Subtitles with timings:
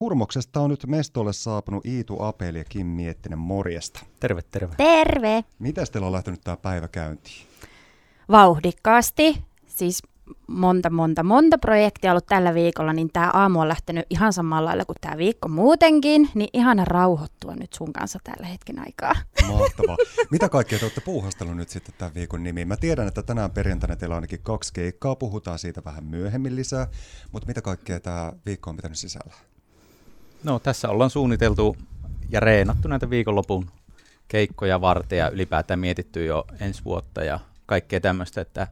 [0.00, 3.38] Hurmoksesta on nyt mestolle saapunut Iitu Apeli ja Kim Miettinen.
[3.38, 4.00] Morjesta.
[4.20, 4.74] Terve, terve.
[4.76, 5.44] Terve!
[5.58, 7.46] Miten teillä on lähtenyt tämä päivä käyntiin?
[8.28, 9.42] Vauhdikkaasti.
[9.66, 10.02] Siis
[10.46, 14.84] monta, monta, monta projektia ollut tällä viikolla, niin tämä aamu on lähtenyt ihan samalla lailla
[14.84, 19.14] kuin tämä viikko muutenkin, niin ihana rauhoittua nyt sun kanssa tällä hetken aikaa.
[19.48, 19.96] Mahtavaa.
[20.30, 22.68] Mitä kaikkea te olette puuhastellut nyt sitten tämän viikon nimiin?
[22.68, 26.86] Mä tiedän, että tänään perjantaina teillä on ainakin kaksi keikkaa, puhutaan siitä vähän myöhemmin lisää,
[27.32, 29.34] mutta mitä kaikkea tämä viikko on pitänyt sisällä?
[30.46, 31.76] No tässä ollaan suunniteltu
[32.28, 33.70] ja reenattu näitä viikonlopun
[34.28, 38.66] keikkoja varten ja ylipäätään mietitty jo ensi vuotta ja kaikkea tämmöistä, että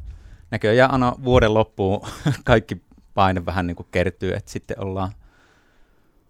[0.51, 2.01] näköjään aina vuoden loppuun
[2.45, 2.83] kaikki
[3.15, 5.13] paine vähän niin kuin kertyy, että sitten ollaan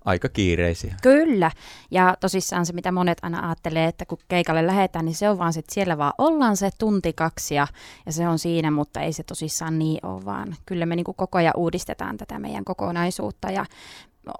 [0.05, 0.95] aika kiireisiä.
[1.03, 1.51] Kyllä,
[1.91, 5.53] ja tosissaan se, mitä monet aina ajattelee, että kun keikalle lähdetään, niin se on vaan
[5.53, 7.67] se, että siellä vaan ollaan se tunti kaksi ja,
[8.06, 11.17] ja se on siinä, mutta ei se tosissaan niin ole, vaan kyllä me niin kuin
[11.17, 13.67] koko ajan uudistetaan tätä meidän kokonaisuutta ja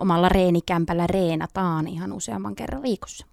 [0.00, 3.26] omalla reenikämpällä reenataan ihan useamman kerran viikossa.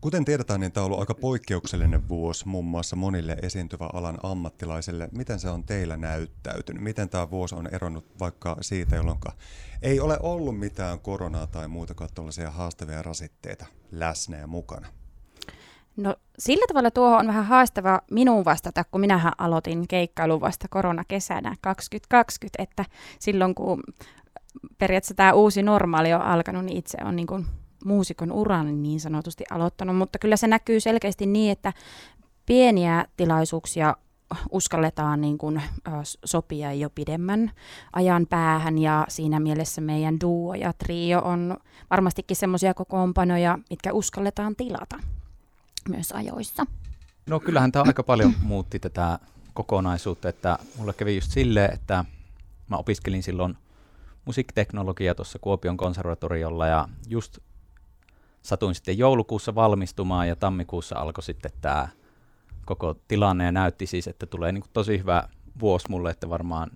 [0.00, 5.08] Kuten tiedetään, niin tämä on ollut aika poikkeuksellinen vuosi muun muassa monille esiintyvä alan ammattilaisille.
[5.12, 6.82] Miten se on teillä näyttäytynyt?
[6.82, 9.18] Miten tämä vuosi on eronnut vaikka siitä, jolloin
[9.82, 14.86] ei ole ollut mitään koronaa tai muutakaan tuollaisia haastavia rasitteita läsnä ja mukana?
[15.96, 21.54] No sillä tavalla tuohon on vähän haastava minun vastata, kun minähän aloitin keikkailun vasta koronakesänä
[21.60, 22.84] 2020, että
[23.18, 23.82] silloin kun
[24.78, 27.46] periaatteessa tämä uusi normaali on alkanut, niin itse on niin kuin
[27.84, 31.72] muusikon uran niin sanotusti aloittanut, mutta kyllä se näkyy selkeästi niin, että
[32.46, 33.96] pieniä tilaisuuksia
[34.50, 35.62] uskalletaan niin kuin,
[36.24, 37.50] sopia jo pidemmän
[37.92, 41.56] ajan päähän ja siinä mielessä meidän duo ja trio on
[41.90, 44.98] varmastikin semmoisia kokoonpanoja, mitkä uskalletaan tilata
[45.88, 46.66] myös ajoissa.
[47.26, 49.18] No kyllähän tämä aika paljon muutti tätä
[49.54, 52.04] kokonaisuutta, että mulle kävi just silleen, että
[52.68, 53.56] mä opiskelin silloin
[54.28, 57.38] musiikkiteknologiaa tuossa Kuopion konservatoriolla ja just
[58.42, 61.88] satuin sitten joulukuussa valmistumaan ja tammikuussa alkoi sitten tämä
[62.64, 65.28] koko tilanne ja näytti siis, että tulee niin tosi hyvä
[65.60, 66.70] vuosi mulle, että varmaan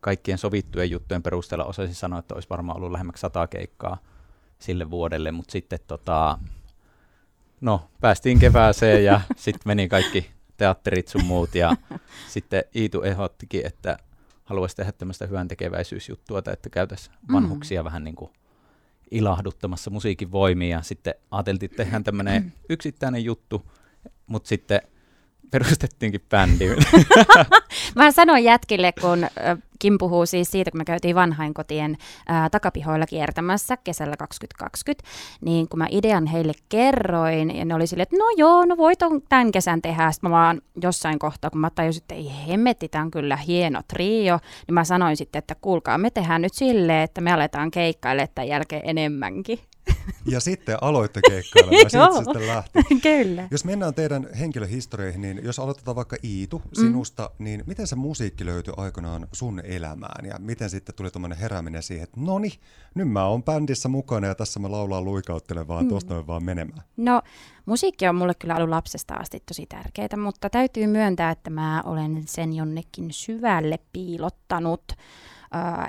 [0.00, 3.98] kaikkien sovittujen juttujen perusteella osaisin sanoa, että olisi varmaan ollut lähemmäksi sata keikkaa
[4.58, 6.38] sille vuodelle, mutta sitten tota,
[7.60, 11.76] no, päästiin kevääseen ja sitten meni kaikki teatterit sun muut ja
[12.28, 13.98] sitten Iitu ehdottikin, että
[14.46, 17.32] haluaisi tehdä tämmöistä hyvän tekeväisyysjuttua, että käytäisiin mm.
[17.32, 17.84] vanhuksia mm.
[17.84, 18.30] vähän niin kuin
[19.10, 20.82] ilahduttamassa musiikin voimia.
[20.82, 23.70] Sitten ajateltiin, että tehdään tämmöinen yksittäinen juttu,
[24.26, 24.80] mutta sitten
[25.50, 26.68] perustettiinkin bändi.
[27.96, 29.26] Mä sanoin jätkille, kun
[29.78, 31.96] Kim puhuu siis siitä, kun me käytiin vanhainkotien
[32.28, 35.08] ää, takapihoilla kiertämässä kesällä 2020,
[35.40, 39.02] niin kun mä idean heille kerroin, ja ne oli silleen, että no joo, no voit
[39.02, 40.12] on tämän kesän tehdä.
[40.12, 43.80] Sitten mä vaan jossain kohtaa, kun mä tajusin, että ei hemmetti, tämä on kyllä hieno
[43.88, 48.28] trio, niin mä sanoin sitten, että kuulkaa, me tehdään nyt silleen, että me aletaan keikkaille
[48.34, 49.58] tämän jälkeen enemmänkin.
[50.32, 52.78] Ja sitten aloitte keikkailemaan ja sitten sitten lähti.
[53.02, 53.48] Kyllä.
[53.50, 57.44] Jos mennään teidän henkilöhistorioihin, niin jos aloitetaan vaikka Iitu sinusta, mm.
[57.44, 60.26] niin miten se musiikki löytyi aikanaan sun elämään?
[60.26, 62.52] Ja miten sitten tuli tuommoinen herääminen siihen, että noni,
[62.94, 65.88] nyt mä oon bändissä mukana ja tässä mä laulaan luikauttelen vaan, mm.
[65.88, 66.82] tuosta noin vaan menemään?
[66.96, 67.22] No,
[67.66, 72.22] musiikki on mulle kyllä ollut lapsesta asti tosi tärkeää, mutta täytyy myöntää, että mä olen
[72.26, 74.92] sen jonnekin syvälle piilottanut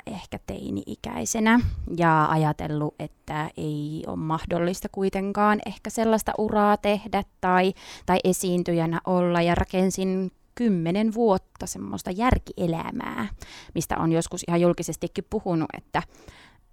[0.05, 1.59] ehkä teini-ikäisenä
[1.97, 7.73] ja ajatellut, että ei ole mahdollista kuitenkaan ehkä sellaista uraa tehdä tai,
[8.05, 13.27] tai esiintyjänä olla ja rakensin kymmenen vuotta semmoista järkielämää,
[13.75, 16.03] mistä on joskus ihan julkisestikin puhunut, että,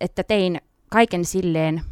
[0.00, 1.82] että tein kaiken silleen,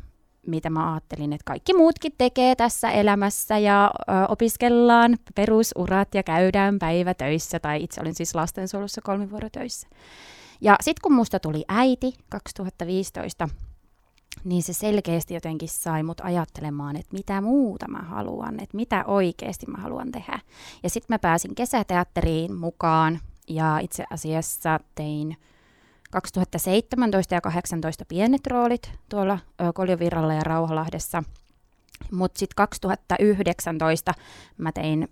[0.46, 6.78] mitä mä ajattelin, että kaikki muutkin tekee tässä elämässä ja ö, opiskellaan perusurat ja käydään
[6.78, 9.88] päivätöissä, tai itse olin siis lastensuojelussa kolmivuorotöissä.
[10.62, 13.48] Ja sitten kun musta tuli äiti 2015,
[14.44, 19.66] niin se selkeästi jotenkin sai mut ajattelemaan, että mitä muuta mä haluan, että mitä oikeasti
[19.66, 20.38] mä haluan tehdä.
[20.82, 25.36] Ja sitten mä pääsin kesäteatteriin mukaan ja itse asiassa tein
[26.10, 29.38] 2017 ja 2018 pienet roolit tuolla
[29.74, 31.22] Koljovirralla ja Rauhalahdessa.
[32.12, 34.14] Mutta sitten 2019
[34.58, 35.08] mä tein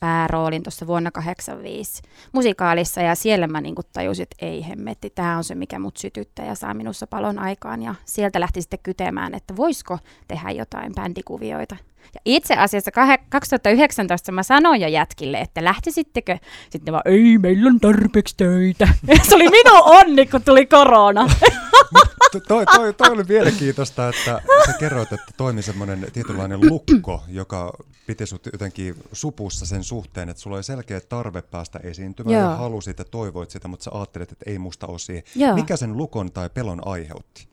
[0.00, 2.02] pääroolin tuossa vuonna 85
[2.32, 6.46] musikaalissa ja siellä mä niinku tajusin, että ei hemmetti, tämä on se mikä mut sytyttää
[6.46, 9.98] ja saa minussa palon aikaan ja sieltä lähti sitten kytemään, että voisiko
[10.28, 11.76] tehdä jotain bändikuvioita.
[12.14, 12.90] Ja itse asiassa
[13.28, 16.38] 2019 mä sanoin jo jätkille, että lähtisittekö?
[16.70, 18.88] Sitten vaan, ei, meillä on tarpeeksi töitä.
[19.28, 21.28] se oli minun onni, kun tuli korona.
[22.40, 27.72] toi, toi, toi oli mielenkiintoista, että sä kerroit, että toimi semmoinen tietynlainen lukko, joka
[28.06, 32.50] piti sut jotenkin supussa sen suhteen, että sulla oli selkeä tarve päästä esiintymään Joo.
[32.50, 35.24] ja halusit ja toivoit sitä, mutta sä ajattelet, että ei musta osi.
[35.54, 37.48] Mikä sen lukon tai pelon aiheutti?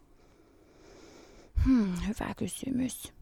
[1.65, 3.13] Hmm, hyvä kysymys.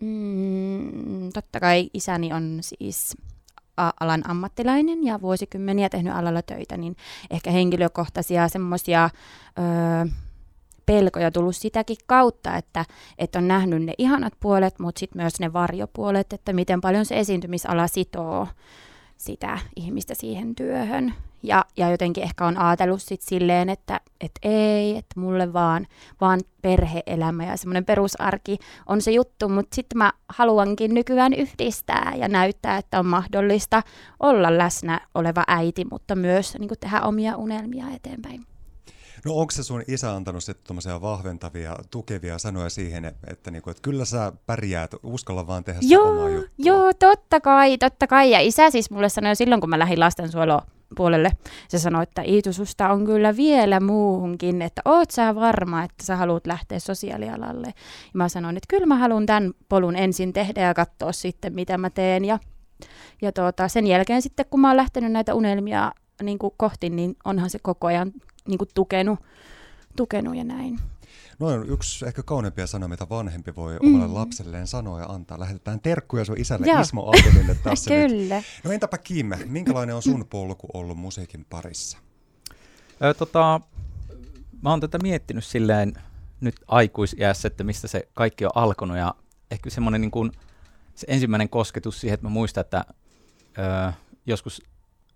[0.00, 3.16] Mm, totta kai isäni on siis
[3.76, 6.96] alan ammattilainen ja vuosikymmeniä tehnyt alalla töitä, niin
[7.30, 9.10] ehkä henkilökohtaisia semmoisia
[10.86, 12.84] pelkoja tullut sitäkin kautta, että,
[13.18, 17.18] että on nähnyt ne ihanat puolet, mutta sitten myös ne varjopuolet, että miten paljon se
[17.18, 18.46] esiintymisala sitoo
[19.16, 21.14] sitä ihmistä siihen työhön.
[21.42, 25.86] Ja, ja jotenkin ehkä on ajatellut sit silleen, että et ei, että mulle vaan,
[26.20, 32.28] vaan perheelämä ja semmoinen perusarki on se juttu, mutta sitten mä haluankin nykyään yhdistää ja
[32.28, 33.82] näyttää, että on mahdollista
[34.20, 38.53] olla läsnä oleva äiti, mutta myös niin tehdä omia unelmia eteenpäin.
[39.24, 44.04] No onko se sun isä antanut sitten vahventavia, tukevia sanoja siihen, että, niinku, että kyllä
[44.04, 46.54] sä pärjäät, uskalla vaan tehdä joo, omaa juttua?
[46.58, 48.30] Joo, totta kai, totta kai.
[48.30, 50.62] Ja isä siis mulle sanoi jo silloin, kun mä lähdin lastensuojeluun
[50.96, 51.30] puolelle.
[51.68, 56.16] Se sanoi, että Iitu, susta on kyllä vielä muuhunkin, että oot sä varma, että sä
[56.16, 57.66] haluat lähteä sosiaalialalle.
[57.66, 57.72] Ja
[58.14, 61.90] mä sanoin, että kyllä mä haluan tämän polun ensin tehdä ja katsoa sitten, mitä mä
[61.90, 62.24] teen.
[62.24, 62.38] Ja,
[63.22, 65.92] ja tuota, sen jälkeen sitten, kun mä oon lähtenyt näitä unelmia
[66.22, 68.12] niin kuin kohti, niin onhan se koko ajan
[68.48, 69.18] niin kuin tukenut,
[69.96, 70.80] tukenut ja näin.
[71.38, 73.94] No on yksi ehkä kauneimpia sanoja, mitä vanhempi voi mm.
[73.94, 75.40] omalle lapselleen sanoa ja antaa.
[75.40, 76.80] Lähetetään terkkuja sun isälle Joo.
[76.80, 78.36] Ismo Akelille tässä Kyllä.
[78.36, 78.44] Nyt.
[78.64, 81.98] No entäpä Kimme, minkälainen on sun polku ollut musiikin parissa?
[83.02, 83.60] Ö, tota,
[84.62, 85.92] mä oon tätä miettinyt silleen
[86.40, 89.14] nyt aikuisiässä, että mistä se kaikki on alkanut ja
[89.50, 90.32] ehkä semmoinen niin kuin,
[90.94, 92.84] se ensimmäinen kosketus siihen, että mä muistan, että
[93.58, 93.92] ö,
[94.26, 94.62] joskus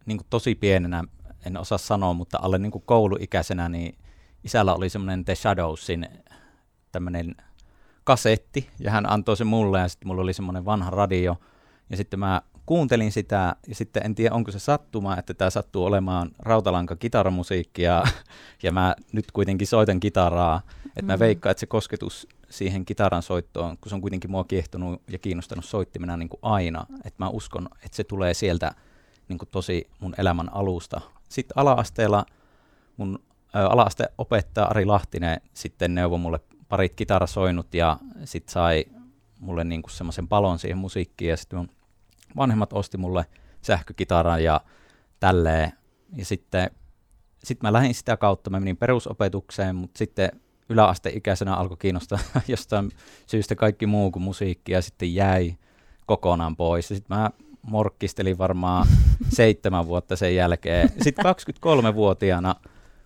[0.06, 1.04] niin kuin tosi pienenä,
[1.46, 3.99] en osaa sanoa, mutta alle niin kuin kouluikäisenä, niin
[4.44, 6.08] isällä oli semmoinen The Shadowsin
[6.93, 7.35] tämmöinen
[8.05, 11.37] kasetti, ja hän antoi sen mulle, ja sitten mulla oli semmoinen vanha radio,
[11.90, 15.85] ja sitten mä kuuntelin sitä, ja sitten en tiedä, onko se sattuma, että tämä sattuu
[15.85, 18.02] olemaan rautalanka kitaramusiikkia,
[18.62, 21.20] ja mä nyt kuitenkin soitan kitaraa, että mä mm.
[21.20, 25.64] veikkaan, että se kosketus siihen kitaran soittoon, kun se on kuitenkin mua kiehtonut ja kiinnostanut
[25.64, 28.73] soittimena niin kuin aina, että mä uskon, että se tulee sieltä
[29.29, 31.00] niin kuin tosi mun elämän alusta.
[31.28, 32.26] Sitten ala-asteella
[32.96, 33.19] mun
[33.52, 38.84] ala-aste opettaja Ari Lahtinen sitten neuvoi mulle parit kitarasoinnut ja sitten sai
[39.40, 41.70] mulle niinku semmoisen palon siihen musiikkiin ja sitten mun
[42.36, 43.25] vanhemmat osti mulle
[43.62, 44.60] sähkökitaran ja
[45.20, 45.72] tälleen.
[46.16, 46.70] Ja sitten
[47.44, 50.31] sit mä lähdin sitä kautta, mä menin perusopetukseen, mutta sitten
[50.69, 52.90] yläasteikäisenä alkoi kiinnostaa jostain
[53.26, 55.56] syystä kaikki muu kuin musiikki ja sitten jäi
[56.06, 56.88] kokonaan pois.
[56.88, 57.31] Sitten mä
[57.69, 58.87] morkkistelin varmaan
[59.29, 60.88] seitsemän vuotta sen jälkeen.
[61.03, 62.55] Sitten 23-vuotiaana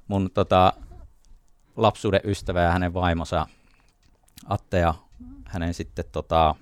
[0.09, 0.73] mun tota,
[1.77, 3.47] lapsuuden ystävä ja hänen vaimonsa
[4.49, 4.95] Atte ja
[5.45, 6.55] hänen sitten tota,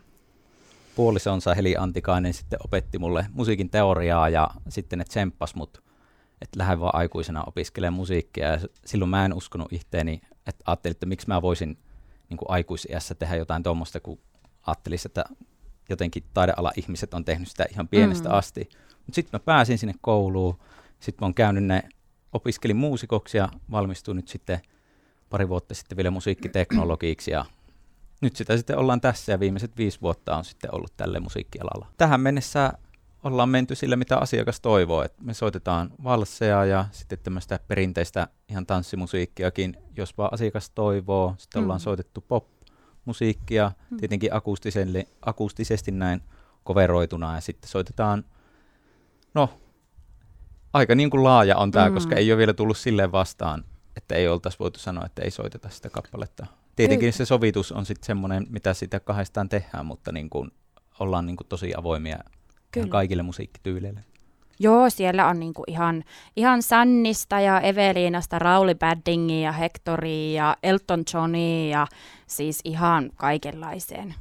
[0.97, 5.83] puolisonsa Heli Antikainen sitten opetti mulle musiikin teoriaa ja sitten ne tsemppas mut,
[6.43, 11.07] että lähden vaan aikuisena opiskelemaan musiikkia ja silloin mä en uskonut itteeni, että ajattelin, että
[11.07, 11.79] miksi mä voisin
[12.29, 14.19] niin aikuisiässä tehdä jotain tuommoista, kun
[14.67, 15.25] ajattelisin, että
[15.91, 18.35] jotenkin taideala ihmiset on tehnyt sitä ihan pienestä mm.
[18.35, 18.69] asti.
[18.89, 20.59] Mutta sitten mä pääsin sinne kouluun,
[21.01, 21.83] sitten mä oon käynyt ne
[22.33, 24.61] opiskelin muusikoksi ja valmistuin nyt sitten
[25.31, 27.45] pari vuotta sitten vielä musiikkiteknologiksi ja
[28.21, 31.87] nyt sitä sitten ollaan tässä ja viimeiset viisi vuotta on sitten ollut tälle musiikkialalla.
[31.97, 32.73] Tähän mennessä
[33.25, 35.03] ollaan menty sille, mitä asiakas toivoo.
[35.03, 41.35] että me soitetaan valsseja ja sitten tämmöistä perinteistä ihan tanssimusiikkiakin, jos vaan asiakas toivoo.
[41.39, 41.65] Sitten mm.
[41.65, 42.21] ollaan soitettu
[43.11, 43.97] pop-musiikkia, mm.
[43.97, 44.31] tietenkin
[45.23, 46.23] akustisesti näin
[46.65, 48.25] koveroituna ja sitten soitetaan,
[49.35, 49.49] no
[50.73, 51.95] aika niin kuin laaja on tämä, mm.
[51.95, 53.65] koska ei ole vielä tullut silleen vastaan,
[53.97, 56.47] että ei oltaisi voitu sanoa, että ei soiteta sitä kappaletta.
[56.77, 57.13] Tietenkin ei.
[57.13, 60.51] se sovitus on sitten semmoinen, mitä sitä kahdestaan tehdään, mutta niin kuin
[61.01, 62.19] ollaan niin kuin tosi avoimia
[62.89, 64.05] kaikille musiikkityyleille.
[64.63, 66.05] Joo, siellä on niinku ihan,
[66.37, 71.87] ihan Sannista ja Eveliinasta, Rauli Baddingia ja Hectoria ja Elton Johnia ja
[72.27, 74.15] siis ihan kaikenlaiseen.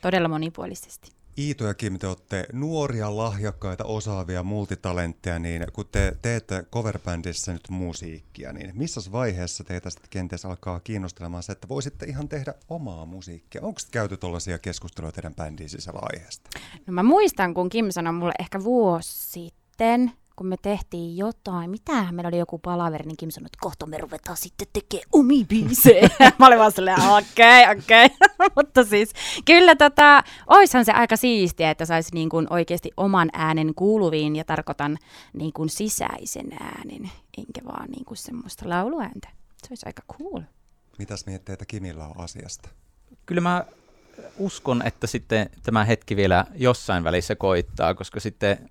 [0.00, 1.13] Todella monipuolisesti.
[1.38, 7.68] Iito ja Kim, te olette nuoria, lahjakkaita, osaavia multitalentteja, niin kun te teette coverbändissä nyt
[7.70, 13.06] musiikkia, niin missä vaiheessa teitä sitten kenties alkaa kiinnostelemaan se, että voisitte ihan tehdä omaa
[13.06, 13.62] musiikkia?
[13.62, 16.50] Onko käyty tuollaisia keskusteluja teidän bändin sisällä aiheesta?
[16.86, 22.14] No mä muistan, kun Kim sanoi mulle ehkä vuosi sitten, kun me tehtiin jotain, mitähän
[22.14, 26.08] meillä oli joku palaveri, niin Kim sanoi, että kohta me ruvetaan sitten tekemään omi biisejä.
[26.38, 28.06] Mä olin vaan silleen, okei, okay, okei.
[28.06, 28.48] Okay.
[28.56, 29.12] Mutta siis
[29.44, 34.44] kyllä tota, oishan se aika siistiä, että saisi niin kuin oikeasti oman äänen kuuluviin ja
[34.44, 34.98] tarkoitan
[35.32, 39.28] niin kuin sisäisen äänen, enkä vaan niin kuin semmoista lauluääntä.
[39.62, 40.40] Se olisi aika cool.
[40.98, 42.68] Mitäs mietteitä Kimillä on asiasta?
[43.26, 43.64] Kyllä mä
[44.38, 48.70] uskon, että sitten tämä hetki vielä jossain välissä koittaa, koska sitten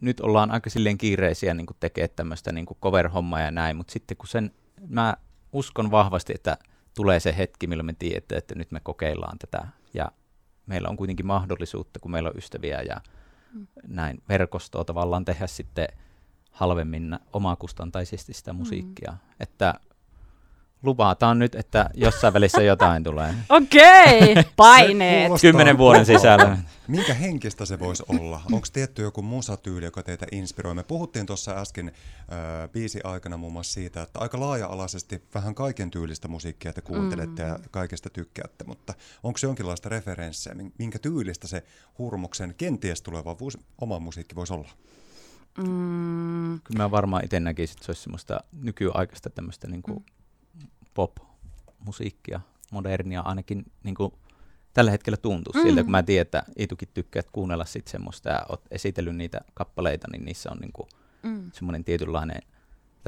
[0.00, 4.28] nyt ollaan aika silleen kiireisiä niin tekemään tämmöistä niin cover-hommaa ja näin, mutta sitten kun
[4.28, 4.50] sen,
[4.88, 5.16] mä
[5.52, 6.58] uskon vahvasti, että
[6.96, 9.66] tulee se hetki, milloin me tiedetään, että nyt me kokeillaan tätä.
[9.94, 10.12] Ja
[10.66, 13.00] meillä on kuitenkin mahdollisuutta, kun meillä on ystäviä ja
[13.52, 13.66] mm.
[13.86, 15.88] näin verkostoa tavallaan tehdä sitten
[16.50, 18.56] halvemmin omakustantaisesti sitä mm.
[18.56, 19.10] musiikkia.
[19.10, 19.18] Mm.
[19.40, 19.74] Että
[20.82, 23.34] luvataan nyt, että jossain välissä jotain tulee.
[23.48, 25.32] Okei, okay, paineet.
[25.40, 26.58] Kymmenen vuoden sisällä.
[26.88, 28.40] Minkä henkistä se voisi olla?
[28.52, 30.74] Onko tietty joku musatyyli, joka teitä inspiroi?
[30.74, 35.90] Me puhuttiin tuossa äsken äh, biisi aikana muun muassa siitä, että aika laaja-alaisesti vähän kaiken
[35.90, 37.48] tyylistä musiikkia te kuuntelette mm.
[37.48, 41.62] ja kaikesta tykkäätte, mutta onko se jonkinlaista referenssiä, minkä tyylistä se
[41.98, 43.36] hurmuksen kenties tuleva
[43.80, 44.68] oma musiikki voisi olla?
[45.58, 46.60] Mm.
[46.64, 50.17] Kyllä mä varmaan itse näkisin, että se olisi semmoista nykyaikaista tämmöistä niin kuin mm
[50.98, 52.40] pop-musiikkia,
[52.72, 54.12] modernia ainakin niin kuin
[54.74, 55.62] tällä hetkellä tuntuu mm.
[55.62, 60.08] siltä, kun mä tiedän, että Itukin tykkää kuunnella sit semmoista ja oot esitellyt niitä kappaleita,
[60.12, 60.88] niin niissä on niin kuin
[61.22, 61.50] mm.
[61.52, 62.42] semmoinen tietynlainen–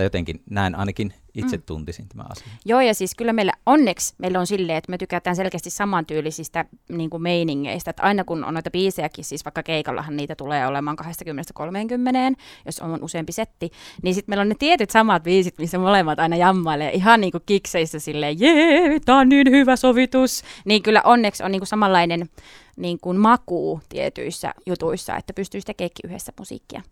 [0.00, 1.62] tai jotenkin näin ainakin itse mm.
[1.66, 2.47] tuntisin tämä asia.
[2.64, 7.11] Joo, ja siis kyllä meillä onneksi meillä on silleen, että me tykätään selkeästi samantyylisistä niin
[7.11, 12.37] kuin meiningeistä, että aina kun on noita biisejäkin, siis vaikka keikallahan niitä tulee olemaan 20-30,
[12.66, 13.71] jos on useampi setti,
[14.02, 17.42] niin sitten meillä on ne tietyt samat biisit, missä molemmat aina jammailee ihan niin kuin
[17.47, 22.28] kikseissä silleen, jee, tää on niin hyvä sovitus, niin kyllä onneksi on niin kuin samanlainen
[22.76, 26.83] niin kuin maku tietyissä jutuissa, että pystyisi tekemään yhdessä musiikkia.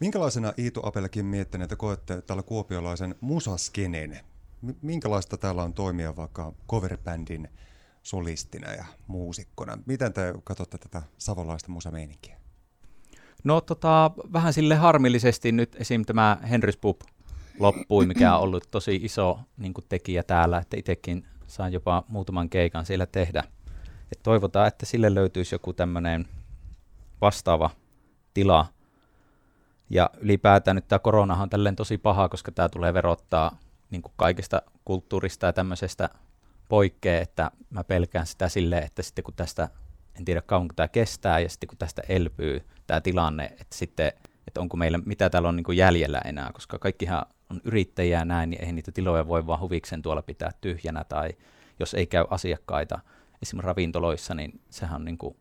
[0.00, 4.20] Minkälaisena Iitu Apellekin miettinyt, että koette tällä kuopiolaisen musaskenen?
[4.82, 7.48] Minkälaista täällä on toimia vaikka coverbändin
[8.02, 9.78] solistina ja muusikkona?
[9.86, 12.36] Miten te katsotte tätä savolaista musameininkiä?
[13.44, 16.04] No tota, vähän sille harmillisesti nyt esim.
[16.04, 17.00] tämä Henrys Pub
[17.58, 22.86] loppui, mikä on ollut tosi iso niin tekijä täällä, että itsekin saan jopa muutaman keikan
[22.86, 23.44] siellä tehdä.
[24.12, 26.28] Et toivotaan, että sille löytyisi joku tämmöinen
[27.20, 27.70] vastaava
[28.34, 28.66] tila,
[29.90, 33.58] ja ylipäätään nyt tämä koronahan on tälleen tosi paha, koska tämä tulee verottaa
[33.90, 36.08] niin kuin kaikista kulttuurista ja tämmöisestä
[36.68, 39.68] poikkea, että mä pelkään sitä silleen, että sitten kun tästä,
[40.18, 44.12] en tiedä kauanko tämä kestää, ja sitten kun tästä elpyy tämä tilanne, että sitten,
[44.48, 48.50] että onko meillä, mitä täällä on niin kuin jäljellä enää, koska kaikkihan on yrittäjiä näin,
[48.50, 51.30] niin ei niitä tiloja voi vaan huviksen tuolla pitää tyhjänä, tai
[51.80, 53.00] jos ei käy asiakkaita
[53.42, 55.36] esimerkiksi ravintoloissa, niin sehän on niin kuin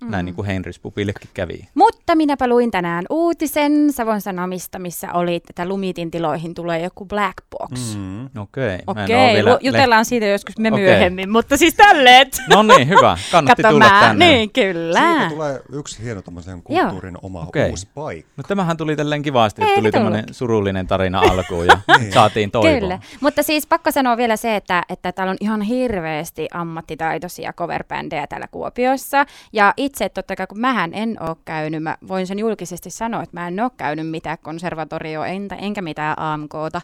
[0.00, 0.10] Mm.
[0.10, 1.68] Näin niin kuin Henrys Pupillekin kävi.
[1.74, 7.36] Mutta minäpä luin tänään uutisen Savon Sanomista, missä oli, että Lumitin tiloihin tulee joku black
[7.50, 7.96] box.
[7.96, 8.24] Mm.
[8.24, 8.78] Okei.
[8.86, 9.04] Okay.
[9.04, 9.58] Okei, okay.
[9.60, 10.80] jutellaan le- siitä joskus me okay.
[10.80, 12.30] myöhemmin, mutta siis tälleen.
[12.48, 13.18] No niin, hyvä.
[13.32, 14.00] Kannatti Kato tulla mä.
[14.00, 14.28] tänne.
[14.28, 15.00] Niin, kyllä.
[15.00, 16.22] Siitä tulee yksi hieno
[16.64, 17.70] kulttuurin oma okay.
[17.70, 18.30] uusi paikka.
[18.36, 22.12] No tämähän tuli tälleen kivasti, että tuli tämmöinen surullinen tarina alkuun ja niin.
[22.12, 22.80] saatiin toivoa.
[22.80, 28.26] Kyllä, mutta siis pakko sanoa vielä se, että, että täällä on ihan hirveästi ammattitaitoisia coverbändejä
[28.26, 29.26] täällä Kuopiossa.
[29.52, 33.40] Ja itse totta kai, kun mähän en ole käynyt, mä voin sen julkisesti sanoa, että
[33.40, 36.80] mä en ole käynyt mitään konservatorioa enkä, enkä mitään AMKta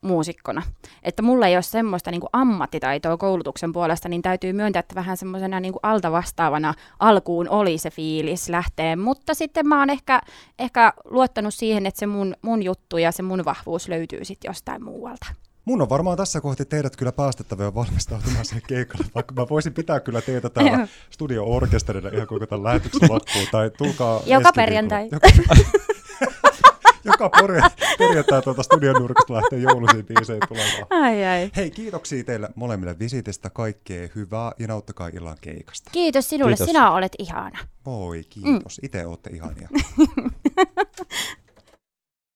[0.00, 0.62] muusikkona.
[1.02, 5.16] Että mulla ei ole semmoista niin kuin ammattitaitoa koulutuksen puolesta, niin täytyy myöntää, että vähän
[5.16, 8.96] semmoisena niin alta vastaavana alkuun oli se fiilis lähtee.
[8.96, 10.20] Mutta sitten mä oon ehkä,
[10.58, 14.84] ehkä luottanut siihen, että se mun, mun juttu ja se mun vahvuus löytyy sitten jostain
[14.84, 15.26] muualta.
[15.68, 19.74] Mun on varmaan tässä kohti teidät kyllä päästettävä jo valmistautumaan siihen keikalle, vaikka mä voisin
[19.74, 23.46] pitää kyllä teitä täällä studio-orkesterina ihan koko tämän lähetyksen loppuun.
[23.52, 25.08] Tai tulkaa Joka perjantai.
[25.12, 25.28] Joka,
[27.10, 27.30] joka
[27.98, 30.86] perjantai tuolta studion nurkasta lähtee joulusiin biiseihin tulemaan.
[30.90, 31.50] Ai ai.
[31.56, 33.50] Hei, kiitoksia teille molemmille visitistä.
[33.50, 35.90] Kaikkea hyvää ja nauttakaa illan keikasta.
[35.90, 36.66] Kiitos sinulle, Kiitos.
[36.66, 37.58] sinä olet ihana.
[37.86, 38.78] Voi, kiitos.
[38.78, 38.86] Mm.
[38.86, 39.68] Itse olette ihania.